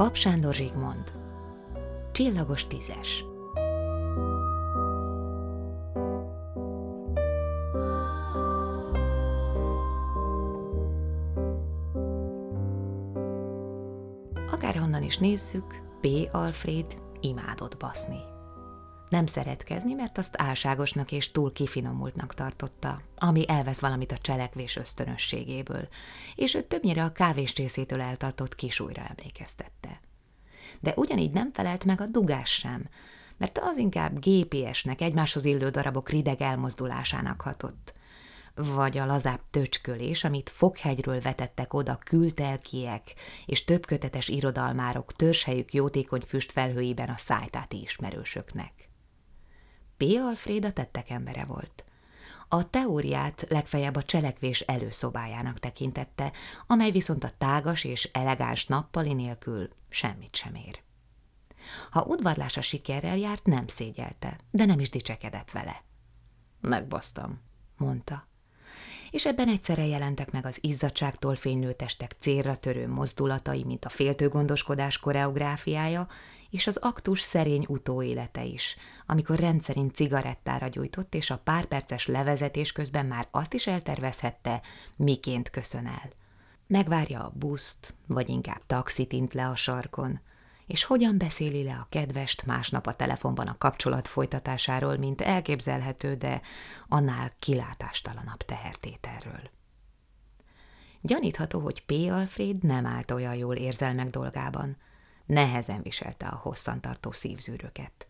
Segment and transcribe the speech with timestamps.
[0.00, 1.12] Pap Sándor Zsigmond
[2.12, 3.24] Csillagos tízes
[14.50, 15.64] Akárhonnan is nézzük,
[16.00, 16.06] P.
[16.32, 16.86] Alfred
[17.20, 18.18] imádott baszni.
[19.10, 25.88] Nem szeretkezni, mert azt álságosnak és túl kifinomultnak tartotta, ami elvesz valamit a cselekvés ösztönösségéből,
[26.34, 30.00] és őt többnyire a kávéscsészétől eltartott kisújra emlékeztette.
[30.80, 32.88] De ugyanígy nem felelt meg a dugás sem,
[33.36, 37.94] mert az inkább GPS-nek egymáshoz illő darabok rideg elmozdulásának hatott.
[38.54, 43.14] Vagy a lazább töcskölés, amit foghegyről vetettek oda kültelkiek
[43.46, 48.79] és többkötetes irodalmárok törzshelyük jótékony füstfelhőiben a szájtáti ismerősöknek.
[50.00, 50.16] P.
[50.18, 51.84] Alfred a tettek embere volt.
[52.48, 56.32] A teóriát legfeljebb a cselekvés előszobájának tekintette,
[56.66, 60.82] amely viszont a tágas és elegáns nappali nélkül semmit sem ér.
[61.90, 65.82] Ha udvarlása sikerrel járt, nem szégyelte, de nem is dicsekedett vele.
[66.60, 67.40] Megbasztam,
[67.76, 68.28] mondta
[69.10, 74.98] és ebben egyszerre jelentek meg az izzadságtól fénylő testek célra törő mozdulatai, mint a féltőgondoskodás
[74.98, 76.08] koreográfiája,
[76.50, 82.72] és az aktus szerény utóélete is, amikor rendszerint cigarettára gyújtott, és a pár perces levezetés
[82.72, 84.62] közben már azt is eltervezhette,
[84.96, 86.10] miként köszön el.
[86.66, 90.20] Megvárja a buszt, vagy inkább taxit int le a sarkon,
[90.70, 96.40] és hogyan beszéli le a kedvest másnap a telefonban a kapcsolat folytatásáról, mint elképzelhető, de
[96.88, 99.50] annál kilátástalanabb tehertételről.
[101.00, 101.92] Gyanítható, hogy P.
[102.10, 104.76] Alfred nem állt olyan jól érzelmek dolgában,
[105.26, 108.06] nehezen viselte a hosszantartó szívzűröket.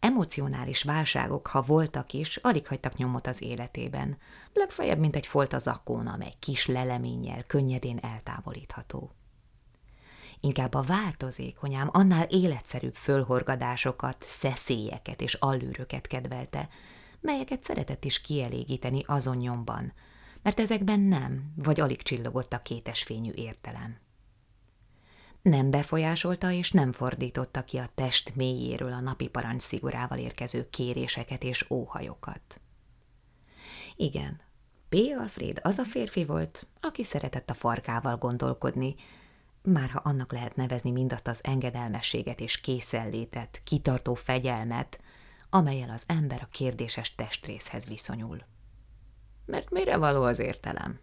[0.00, 4.18] Emocionális válságok, ha voltak is, alig hagytak nyomot az életében,
[4.52, 9.12] legfeljebb, mint egy folt a zakón, amely kis leleménnyel könnyedén eltávolítható
[10.40, 16.68] inkább a változékonyám, annál életszerűbb fölhorgadásokat, szeszélyeket és allűröket kedvelte,
[17.20, 19.92] melyeket szeretett is kielégíteni azon nyomban,
[20.42, 23.98] mert ezekben nem, vagy alig csillogott a kétesfényű értelem.
[25.42, 31.42] Nem befolyásolta és nem fordította ki a test mélyéről a napi parancs szigorával érkező kéréseket
[31.42, 32.60] és óhajokat.
[33.96, 34.40] Igen,
[34.88, 34.96] P.
[35.18, 38.94] Alfred az a férfi volt, aki szeretett a farkával gondolkodni,
[39.70, 45.00] már ha annak lehet nevezni mindazt az engedelmességet és készenlétet, kitartó fegyelmet,
[45.50, 48.38] amelyel az ember a kérdéses testrészhez viszonyul.
[49.44, 51.00] Mert mire való az értelem?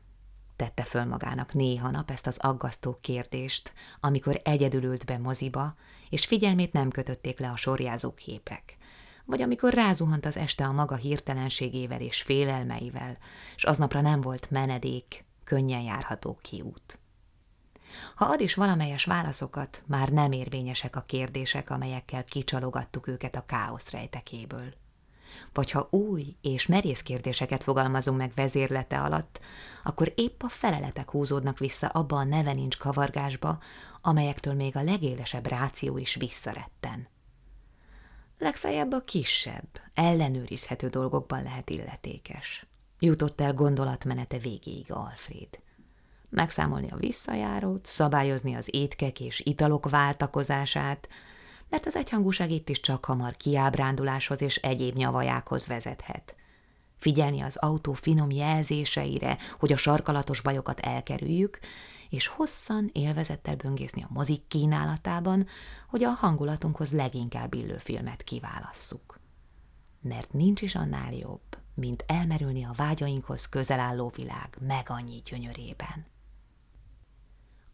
[0.55, 5.75] Tette föl magának néha nap ezt az aggasztó kérdést, amikor egyedül ült be moziba,
[6.09, 8.77] és figyelmét nem kötötték le a sorjázó képek,
[9.25, 13.17] vagy amikor rázuhant az este a maga hirtelenségével és félelmeivel,
[13.55, 16.99] és aznapra nem volt menedék, könnyen járható kiút.
[18.15, 23.89] Ha ad is valamelyes válaszokat, már nem érvényesek a kérdések, amelyekkel kicsalogattuk őket a káosz
[23.89, 24.73] rejtekéből.
[25.53, 29.39] Vagy ha új és merész kérdéseket fogalmazunk meg vezérlete alatt,
[29.83, 33.59] akkor épp a feleletek húzódnak vissza abba a neve nincs kavargásba,
[34.01, 37.07] amelyektől még a legélesebb ráció is visszaretten.
[38.37, 42.65] Legfeljebb a kisebb, ellenőrizhető dolgokban lehet illetékes.
[42.99, 45.63] Jutott el gondolatmenete végéig Alfred
[46.35, 51.07] megszámolni a visszajárót, szabályozni az étkek és italok váltakozását,
[51.69, 56.35] mert az egyhangúság itt is csak hamar kiábránduláshoz és egyéb nyavajákhoz vezethet.
[56.97, 61.59] Figyelni az autó finom jelzéseire, hogy a sarkalatos bajokat elkerüljük,
[62.09, 65.47] és hosszan élvezettel böngészni a mozik kínálatában,
[65.87, 69.19] hogy a hangulatunkhoz leginkább illő filmet kiválasszuk.
[70.01, 76.05] Mert nincs is annál jobb, mint elmerülni a vágyainkhoz közel álló világ meg annyi gyönyörében.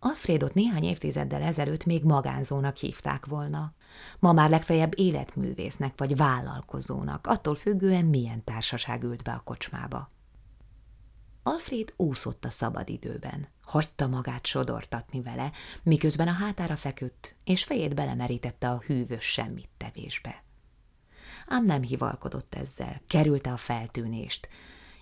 [0.03, 3.73] Alfredot néhány évtizeddel ezelőtt még magánzónak hívták volna.
[4.19, 10.09] Ma már legfeljebb életművésznek vagy vállalkozónak, attól függően milyen társaság ült be a kocsmába.
[11.43, 15.51] Alfred úszott a szabadidőben, hagyta magát sodortatni vele,
[15.83, 20.43] miközben a hátára feküdt, és fejét belemerítette a hűvös semmit tevésbe.
[21.47, 24.47] Ám nem hivalkodott ezzel, kerülte a feltűnést,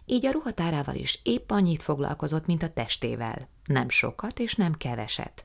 [0.10, 5.44] így a ruhatárával is épp annyit foglalkozott, mint a testével, nem sokat és nem keveset,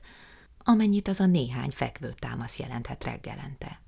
[0.63, 3.81] amennyit az a néhány fekvőtámasz jelenthet reggelente.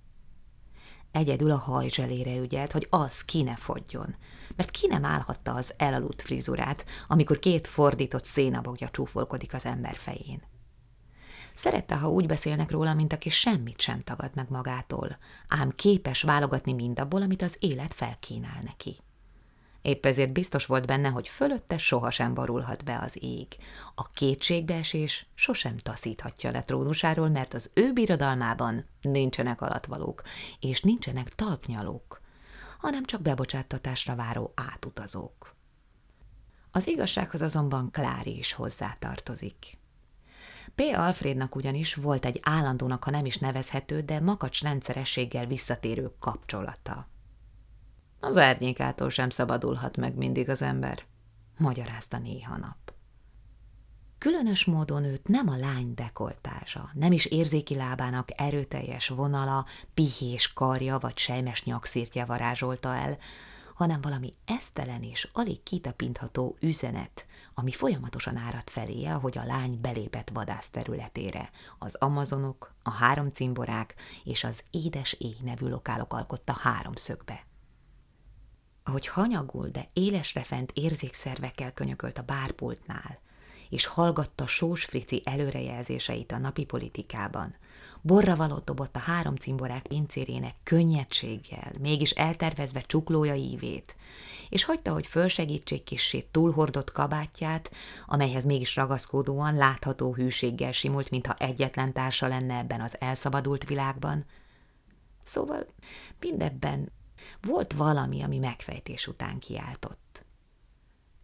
[1.11, 4.15] Egyedül a hajzselére ügyelt, hogy az ki ne fogjon,
[4.55, 10.41] mert ki nem állhatta az elaludt frizurát, amikor két fordított szénabogja csúfolkodik az ember fején.
[11.53, 16.73] Szerette, ha úgy beszélnek róla, mint aki semmit sem tagad meg magától, ám képes válogatni
[16.73, 18.97] mindabból, amit az élet felkínál neki
[19.87, 23.47] Épp ezért biztos volt benne, hogy fölötte sohasem barulhat be az ég.
[23.95, 30.21] A kétségbeesés sosem taszíthatja le trónusáról, mert az ő birodalmában nincsenek alatvalók,
[30.59, 32.21] és nincsenek talpnyalók,
[32.77, 35.55] hanem csak bebocsáttatásra váró átutazók.
[36.71, 39.77] Az igazsághoz azonban Klári is hozzátartozik.
[40.75, 40.81] P.
[40.93, 47.07] Alfrednak ugyanis volt egy állandónak, ha nem is nevezhető, de makacs rendszerességgel visszatérő kapcsolata.
[48.19, 51.03] Az árnyékától sem szabadulhat meg mindig az ember,
[51.57, 52.87] magyarázta néha nap.
[54.17, 60.97] Különös módon őt nem a lány dekoltása, nem is érzéki lábának erőteljes vonala, pihés karja
[60.97, 63.17] vagy sejmes nyakszírtja varázsolta el,
[63.73, 70.29] hanem valami esztelen és alig kitapintható üzenet, ami folyamatosan árad feléje, ahogy a lány belépett
[70.33, 71.49] vadász területére.
[71.79, 77.46] Az amazonok, a három cimborák és az édes éj nevű lokálok alkotta háromszögbe.
[78.87, 83.19] Ahogy hanyagul, de élesre fent érzékszervekkel könyökölt a bárpultnál,
[83.69, 87.55] és hallgatta Sós Frici előrejelzéseit a napi politikában,
[88.01, 93.95] borra valót dobott a három cimborák pincérének könnyedséggel, mégis eltervezve csuklója ívét,
[94.49, 97.71] és hagyta, hogy fölsegítsék kissé túlhordott kabátját,
[98.05, 104.25] amelyhez mégis ragaszkodóan látható hűséggel simult, mintha egyetlen társa lenne ebben az elszabadult világban.
[105.23, 105.65] Szóval
[106.19, 106.91] mindebben
[107.41, 110.25] volt valami, ami megfejtés után kiáltott.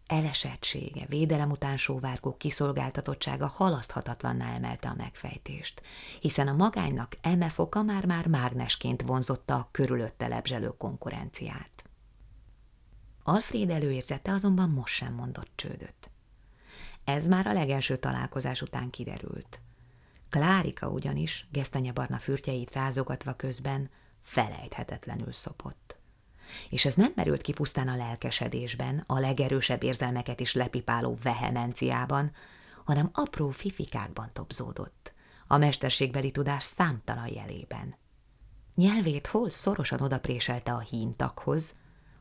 [0.07, 5.81] Elesettsége, védelem után sóvárgó kiszolgáltatottsága halaszthatatlanná emelte a megfejtést,
[6.19, 11.89] hiszen a magánynak eme foka már-már mágnesként vonzotta a körülötte lebzselő konkurenciát.
[13.23, 16.11] Alfred előérzete azonban most sem mondott csődöt.
[17.03, 19.61] Ez már a legelső találkozás után kiderült.
[20.29, 23.89] Klárika ugyanis, gesztenyebarna fürtjeit rázogatva közben,
[24.23, 25.97] felejthetetlenül szopott.
[26.69, 32.31] És ez nem merült ki pusztán a lelkesedésben, a legerősebb érzelmeket is lepipáló vehemenciában,
[32.85, 35.13] hanem apró fifikákban topzódott,
[35.47, 37.95] a mesterségbeli tudás számtalan jelében.
[38.75, 41.75] Nyelvét hol szorosan odapréselte a híntakhoz,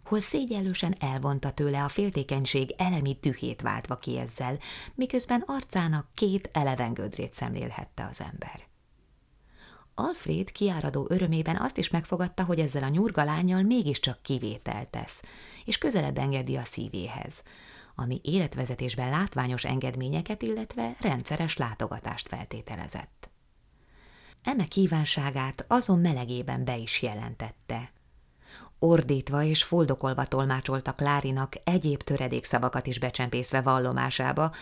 [0.04, 4.58] hol szégyellősen elvonta tőle a féltékenység elemi tühét váltva ki ezzel,
[4.94, 8.71] miközben arcának két eleven gödrét szemlélhette az ember.
[9.94, 15.22] Alfred kiáradó örömében azt is megfogadta, hogy ezzel a nyurga lányjal mégiscsak kivételt tesz,
[15.64, 17.42] és közelebb engedi a szívéhez,
[17.94, 23.30] ami életvezetésben látványos engedményeket, illetve rendszeres látogatást feltételezett.
[24.42, 27.92] Eme kívánságát azon melegében be is jelentette.
[28.78, 34.52] Ordítva és fuldokolva tolmácsolta Klárinak egyéb töredékszavakat is becsempészve vallomásába,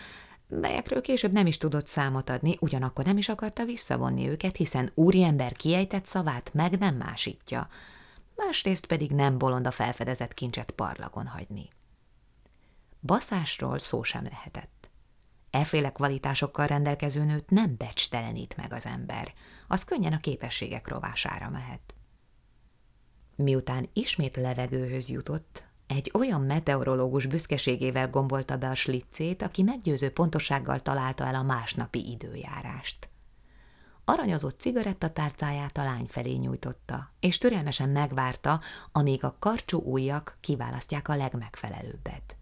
[0.59, 5.51] melyekről később nem is tudott számot adni, ugyanakkor nem is akarta visszavonni őket, hiszen úriember
[5.51, 7.67] kiejtett szavát meg nem másítja,
[8.35, 11.69] másrészt pedig nem bolond a felfedezett kincset parlagon hagyni.
[13.01, 14.89] Baszásról szó sem lehetett.
[15.49, 19.33] Eféle kvalitásokkal rendelkező nőt nem becstelenít meg az ember,
[19.67, 21.95] az könnyen a képességek rovására mehet.
[23.35, 30.79] Miután ismét levegőhöz jutott, egy olyan meteorológus büszkeségével gombolta be a sliccét, aki meggyőző pontosággal
[30.79, 33.09] találta el a másnapi időjárást.
[34.05, 38.61] Aranyozott cigarettatárcáját a lány felé nyújtotta, és türelmesen megvárta,
[38.91, 42.35] amíg a karcsú ujjak kiválasztják a legmegfelelőbbet.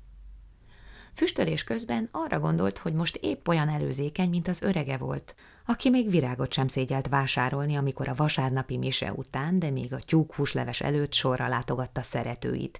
[1.14, 6.10] Füstölés közben arra gondolt, hogy most épp olyan előzékeny, mint az örege volt, aki még
[6.10, 11.48] virágot sem szégyelt vásárolni, amikor a vasárnapi mise után, de még a tyúkhúsleves előtt sorra
[11.48, 12.80] látogatta szeretőit,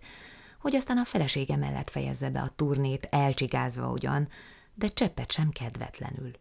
[0.60, 4.28] hogy aztán a felesége mellett fejezze be a turnét, elcsigázva ugyan,
[4.74, 6.32] de cseppet sem kedvetlenül.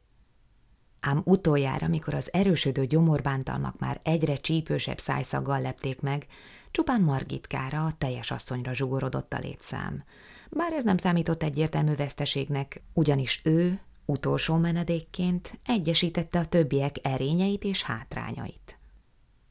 [1.01, 6.27] Ám utoljára, mikor az erősödő gyomorbántalmak már egyre csípősebb szájszaggal lepték meg,
[6.71, 10.05] csupán Margitkára, a teljes asszonyra zsugorodott a létszám.
[10.51, 17.83] Bár ez nem számított egyértelmű veszteségnek, ugyanis ő, utolsó menedékként egyesítette a többiek erényeit és
[17.83, 18.68] hátrányait.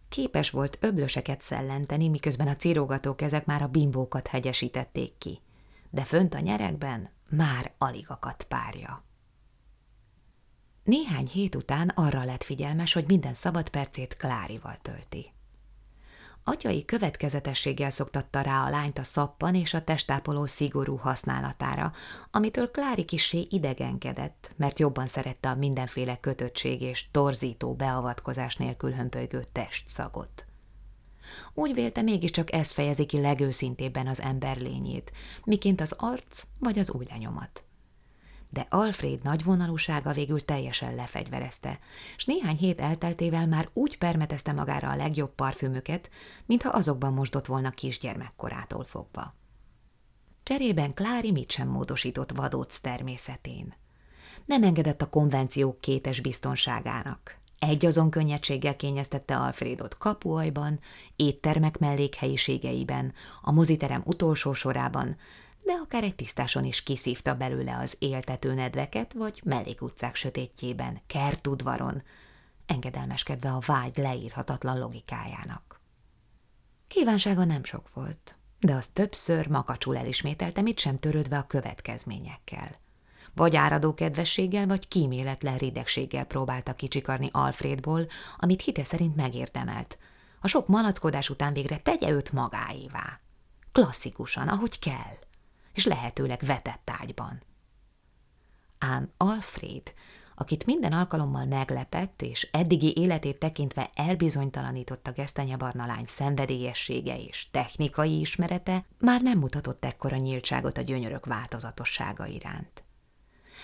[0.09, 5.41] Képes volt öblöseket szellenteni, miközben a cirógató kezek már a bimbókat hegyesítették ki,
[5.89, 9.03] de fönt a nyerekben már alig akadt párja.
[10.83, 15.31] Néhány hét után arra lett figyelmes, hogy minden szabad percét Klárival tölti.
[16.49, 21.91] Atyai következetességgel szoktatta rá a lányt a szappan és a testápoló szigorú használatára,
[22.31, 29.45] amitől Klári kisé idegenkedett, mert jobban szerette a mindenféle kötöttség és torzító beavatkozás nélkül hömpölygő
[29.51, 30.45] testszagot.
[31.53, 35.11] Úgy vélte mégiscsak ez fejezi ki legőszintébben az ember lényét,
[35.43, 37.66] miként az arc vagy az új lenyomat
[38.49, 41.79] de Alfred nagyvonalúsága végül teljesen lefegyverezte,
[42.17, 46.09] s néhány hét elteltével már úgy permetezte magára a legjobb parfümöket,
[46.45, 49.35] mintha azokban mosdott volna kisgyermekkorától fogva.
[50.43, 53.73] Cserében Klári mit sem módosított vadóc természetén.
[54.45, 57.37] Nem engedett a konvenciók kétes biztonságának.
[57.59, 60.79] Egy azon könnyedséggel kényeztette Alfredot kapuajban,
[61.15, 65.17] éttermek mellékhelyiségeiben, a moziterem utolsó sorában,
[65.67, 72.03] de akár egy tisztáson is kiszívta belőle az éltető nedveket, vagy mellékutcák sötétjében, kertudvaron,
[72.65, 75.81] engedelmeskedve a vágy leírhatatlan logikájának.
[76.88, 82.75] Kívánsága nem sok volt, de az többször makacsul elismételte, mit sem törődve a következményekkel.
[83.33, 88.07] Vagy áradó kedvességgel, vagy kíméletlen ridegséggel próbálta kicsikarni Alfredból,
[88.38, 89.97] amit hite szerint megérdemelt.
[90.41, 93.19] A sok malackodás után végre tegye őt magáévá.
[93.71, 95.17] Klasszikusan, ahogy kell,
[95.77, 97.41] és lehetőleg vetett ágyban.
[98.77, 99.93] Ám Alfred
[100.39, 108.86] akit minden alkalommal meglepett, és eddigi életét tekintve elbizonytalanította Gesztenyabarna lány szenvedélyessége és technikai ismerete,
[109.00, 112.84] már nem mutatott ekkora nyíltságot a gyönyörök változatossága iránt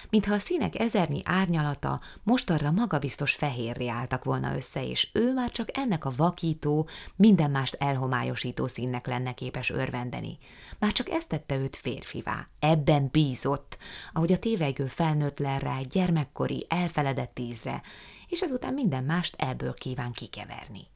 [0.10, 2.02] mintha a színek ezernyi árnyalata
[2.46, 7.74] arra magabiztos fehérré álltak volna össze, és ő már csak ennek a vakító, minden mást
[7.80, 10.38] elhomályosító színnek lenne képes örvendeni.
[10.80, 12.48] Már csak ezt tette őt férfivá.
[12.60, 13.78] Ebben bízott,
[14.14, 17.82] ahogy a tévegő felnőtt le rá egy gyermekkori, elfeledett tízre,
[18.28, 20.92] és ezután minden mást ebből kíván kikeverni.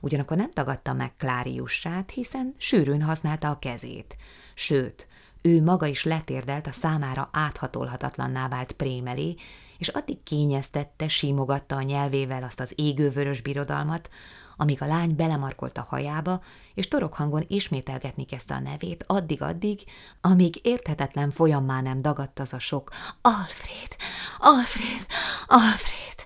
[0.00, 4.16] Ugyanakkor nem tagadta meg Kláriussát, hiszen sűrűn használta a kezét,
[4.54, 5.08] sőt,
[5.42, 9.34] ő maga is letérdelt a számára áthatolhatatlanná vált prémelé,
[9.78, 14.10] és addig kényeztette, simogatta a nyelvével azt az égővörös birodalmat,
[14.56, 16.42] amíg a lány belemarkolt a hajába,
[16.74, 19.84] és torokhangon ismételgetni kezdte a nevét, addig-addig,
[20.20, 23.96] amíg érthetetlen folyammá nem dagadt az a sok Alfred,
[24.38, 25.06] Alfred,
[25.46, 26.24] Alfred.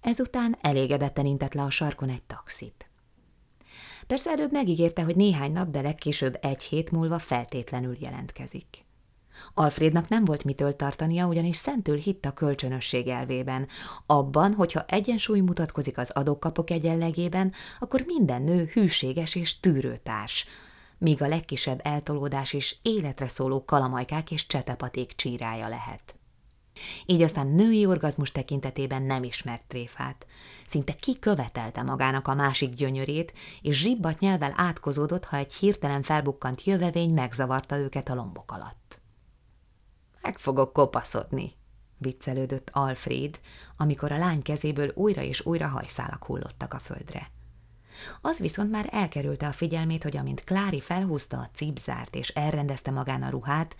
[0.00, 2.87] Ezután elégedetten intett le a sarkon egy taxit.
[4.08, 8.84] Persze előbb megígérte, hogy néhány nap, de legkésőbb egy hét múlva feltétlenül jelentkezik.
[9.54, 13.68] Alfrednak nem volt mitől tartania, ugyanis szentül hitt a kölcsönösség elvében,
[14.06, 20.46] abban, hogyha egyensúly mutatkozik az adókapok egyenlegében, akkor minden nő hűséges és tűrőtárs,
[20.98, 26.18] míg a legkisebb eltolódás is életre szóló kalamajkák és csetepaték csírája lehet.
[27.06, 30.26] Így aztán női orgazmus tekintetében nem ismert tréfát.
[30.66, 33.32] Szinte kikövetelte magának a másik gyönyörét,
[33.62, 39.00] és zsibbat nyelvel átkozódott, ha egy hirtelen felbukkant jövevény megzavarta őket a lombok alatt.
[40.22, 41.52] Meg fogok kopaszodni,
[41.98, 43.40] viccelődött Alfred,
[43.76, 47.30] amikor a lány kezéből újra és újra hajszálak hullottak a földre.
[48.20, 53.22] Az viszont már elkerülte a figyelmét, hogy amint Klári felhúzta a cipzárt és elrendezte magán
[53.22, 53.76] a ruhát,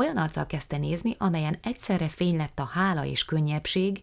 [0.00, 4.00] olyan arccal kezdte nézni, amelyen egyszerre fény lett a hála és könnyebbség,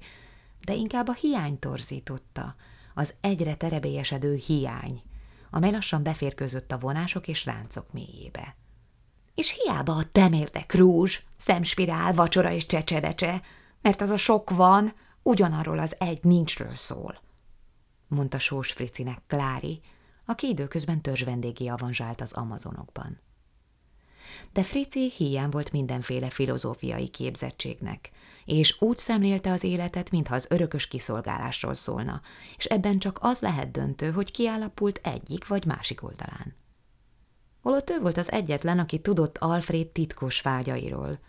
[0.62, 2.56] de inkább a hiány torzította,
[2.94, 5.02] az egyre terebélyesedő hiány,
[5.50, 8.56] amely lassan beférkőzött a vonások és ráncok mélyébe.
[9.36, 13.42] És hiába a temérdek rúzs, szemspirál, vacsora és csecsebecse,
[13.82, 17.22] mert az a sok van, ugyanarról az egy nincsről szól,
[18.08, 19.82] mondta Sós Fricinek Klári,
[20.26, 23.26] aki időközben törzsvendégé avanzsált az Amazonokban
[24.54, 28.10] de Frici hiány volt mindenféle filozófiai képzettségnek,
[28.46, 32.22] és úgy szemlélte az életet, mintha az örökös kiszolgálásról szólna,
[32.58, 36.56] és ebben csak az lehet döntő, hogy kiállapult egyik vagy másik oldalán.
[37.62, 41.20] Holott ő volt az egyetlen, aki tudott Alfred titkos vágyairól,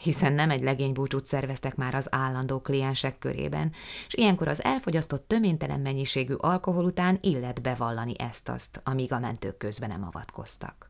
[0.00, 3.72] hiszen nem egy legénybúcsút szerveztek már az állandó kliensek körében,
[4.06, 9.88] és ilyenkor az elfogyasztott töménytelen mennyiségű alkohol után illet bevallani ezt-azt, amíg a mentők közben
[9.88, 10.85] nem avatkoztak.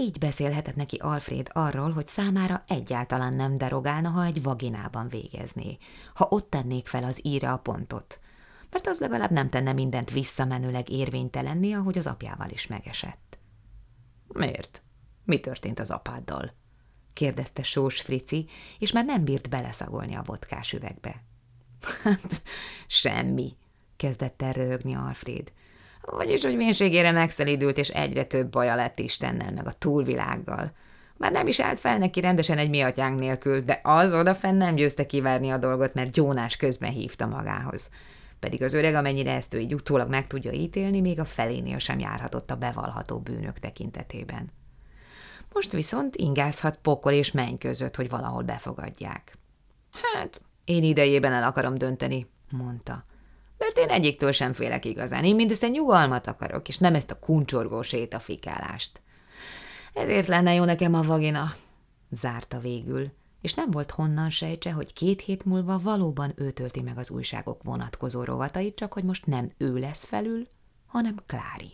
[0.00, 5.78] Így beszélhetett neki Alfred arról, hogy számára egyáltalán nem derogálna, ha egy vaginában végezné,
[6.14, 8.20] ha ott tennék fel az íre a pontot,
[8.70, 13.38] mert az legalább nem tenne mindent visszamenőleg érvénytelenni, ahogy az apjával is megesett.
[14.28, 14.82] Miért?
[15.24, 16.52] Mi történt az apáddal?
[17.12, 18.46] kérdezte Sós Frici,
[18.78, 21.22] és már nem bírt beleszagolni a vodkás üvegbe.
[22.02, 22.42] Hát,
[22.86, 23.56] semmi,
[23.96, 25.52] kezdett el röhögni Alfred.
[26.00, 30.72] Vagyis, hogy vénségére megszelídült, és egyre több baja lett Istennel, meg a túlvilággal.
[31.16, 34.74] Már nem is állt fel neki rendesen egy mi atyánk nélkül, de az odafenn nem
[34.74, 37.90] győzte kivárni a dolgot, mert Gyónás közben hívta magához.
[38.38, 41.98] Pedig az öreg, amennyire ezt ő így utólag meg tudja ítélni, még a felénél sem
[41.98, 44.52] járhatott a bevallható bűnök tekintetében.
[45.52, 49.36] Most viszont ingázhat pokol és menny között, hogy valahol befogadják.
[50.02, 53.04] Hát, én idejében el akarom dönteni, mondta
[53.60, 55.24] mert én egyiktől sem félek igazán.
[55.24, 59.00] Én mindössze nyugalmat akarok, és nem ezt a kuncsorgó sétafikálást.
[59.92, 61.54] Ezért lenne jó nekem a vagina,
[62.10, 66.98] zárta végül, és nem volt honnan sejtse, hogy két hét múlva valóban ő tölti meg
[66.98, 70.48] az újságok vonatkozó rovatait, csak hogy most nem ő lesz felül,
[70.86, 71.72] hanem Klári.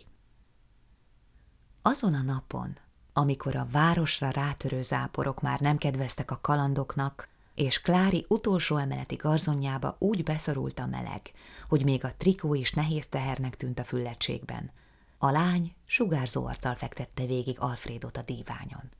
[1.83, 2.78] Azon a napon,
[3.12, 9.97] amikor a városra rátörő záporok már nem kedveztek a kalandoknak, és Klári utolsó emeleti garzonjába
[9.99, 11.21] úgy beszorult a meleg,
[11.69, 14.71] hogy még a trikó is nehéz tehernek tűnt a füllettségben.
[15.19, 18.91] A lány sugárzó arccal fektette végig Alfredot a díványon.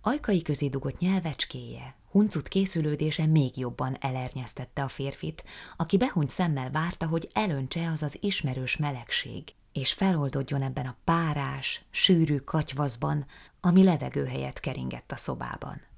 [0.00, 5.44] Ajkai közé dugott nyelvecskéje, huncut készülődése még jobban elernyeztette a férfit,
[5.76, 11.84] aki behunyt szemmel várta, hogy elöntse az az ismerős melegség, és feloldodjon ebben a párás,
[11.90, 13.26] sűrű katyvaszban,
[13.60, 15.89] ami levegő helyett keringett a szobában.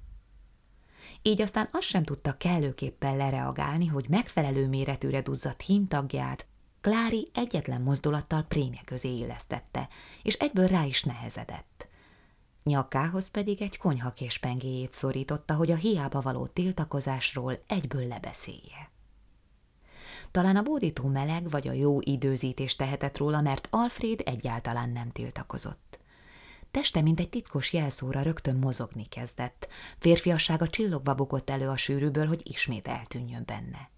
[1.25, 6.45] Így aztán azt sem tudta kellőképpen lereagálni, hogy megfelelő méretűre duzzadt hímtagját
[6.81, 9.87] Klári egyetlen mozdulattal prémje közé illesztette,
[10.23, 11.87] és egyből rá is nehezedett.
[12.63, 18.91] Nyakához pedig egy konyhakés pengéjét szorította, hogy a hiába való tiltakozásról egyből lebeszélje.
[20.31, 25.99] Talán a bódító meleg vagy a jó időzítés tehetett róla, mert Alfred egyáltalán nem tiltakozott.
[26.73, 29.67] Teste, mint egy titkos jelszóra rögtön mozogni kezdett.
[29.99, 33.89] Férfiassága csillogva bukott elő a sűrűből, hogy ismét eltűnjön benne.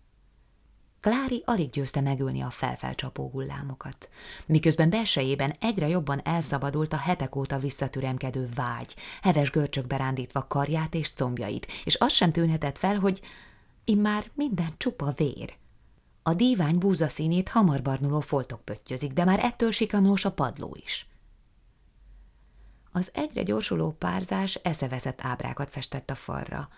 [1.00, 4.10] Klári alig győzte megülni a felfelcsapó hullámokat,
[4.46, 11.13] miközben belsejében egyre jobban elszabadult a hetek óta visszatüremkedő vágy, heves görcsökbe rándítva karját és
[11.13, 13.22] combjait, és azt sem tűnhetett fel, hogy
[13.84, 15.53] immár minden csupa vér.
[16.24, 21.08] A dívány búzaszínét hamar barnuló foltok pöttyözik, de már ettől sikamlós a padló is.
[22.96, 26.70] Az egyre gyorsuló párzás eszeveszett ábrákat festett a falra,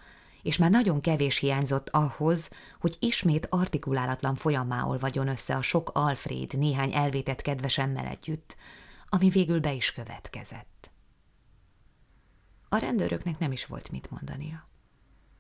[0.42, 6.58] és már nagyon kevés hiányzott ahhoz, hogy ismét artikulálatlan folyammá olvadjon össze a sok Alfred
[6.58, 8.56] néhány elvétett kedvesemmel együtt,
[9.10, 10.92] ami végül be is következett.
[12.70, 14.68] A rendőröknek nem is volt mit mondania.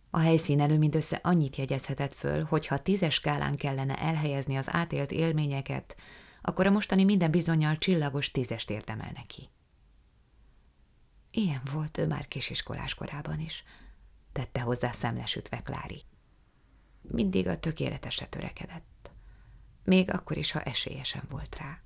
[0.09, 5.95] A helyszínelő mindössze annyit jegyezhetett föl, hogy ha tízes skálán kellene elhelyezni az átélt élményeket,
[6.41, 9.49] akkor a mostani minden bizonyal csillagos tízest érdemel neki.
[11.37, 13.63] Ilyen volt ő már kisiskolás korában is,
[14.31, 16.03] tette hozzá szemlesütve Klári.
[17.01, 19.11] Mindig a tökéletesre törekedett,
[19.83, 21.79] még akkor is, ha esélyesen volt rá.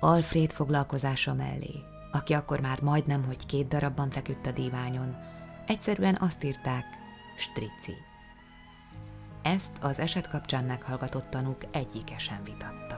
[0.00, 1.74] Alfred foglalkozása mellé,
[2.12, 5.16] aki akkor már majdnem, hogy két darabban feküdt a díványon,
[5.66, 6.84] egyszerűen azt írták,
[7.36, 7.96] strici.
[9.42, 12.91] Ezt az eset kapcsán meghallgatott tanúk egyike sem vitatta.